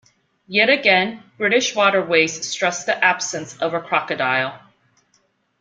[0.47, 4.59] Yet again, British Waterways stressed the absence of a crocodile.